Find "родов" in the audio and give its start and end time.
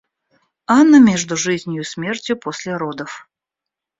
2.75-3.29